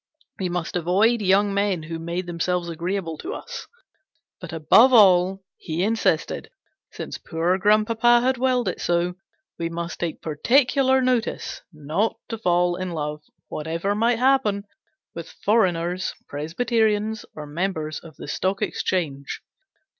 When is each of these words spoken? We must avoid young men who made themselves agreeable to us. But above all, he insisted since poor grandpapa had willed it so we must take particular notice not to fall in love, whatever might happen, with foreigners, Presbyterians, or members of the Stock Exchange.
We 0.39 0.49
must 0.49 0.75
avoid 0.75 1.21
young 1.21 1.53
men 1.53 1.83
who 1.83 1.99
made 1.99 2.25
themselves 2.25 2.69
agreeable 2.69 3.19
to 3.19 3.35
us. 3.35 3.67
But 4.39 4.51
above 4.51 4.91
all, 4.91 5.43
he 5.57 5.83
insisted 5.83 6.49
since 6.91 7.19
poor 7.19 7.55
grandpapa 7.59 8.21
had 8.21 8.39
willed 8.39 8.67
it 8.67 8.81
so 8.81 9.13
we 9.59 9.69
must 9.69 9.99
take 9.99 10.19
particular 10.19 11.03
notice 11.03 11.61
not 11.71 12.17
to 12.29 12.39
fall 12.39 12.77
in 12.77 12.89
love, 12.93 13.21
whatever 13.47 13.93
might 13.93 14.17
happen, 14.17 14.63
with 15.13 15.29
foreigners, 15.45 16.15
Presbyterians, 16.27 17.23
or 17.35 17.45
members 17.45 17.99
of 17.99 18.15
the 18.15 18.27
Stock 18.27 18.63
Exchange. 18.63 19.43